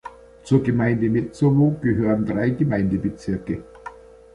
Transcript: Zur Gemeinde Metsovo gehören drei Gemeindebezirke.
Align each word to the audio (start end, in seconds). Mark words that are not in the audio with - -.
Zur 0.41 0.63
Gemeinde 0.63 1.11
Metsovo 1.11 1.77
gehören 1.79 2.25
drei 2.25 2.49
Gemeindebezirke. 2.49 3.63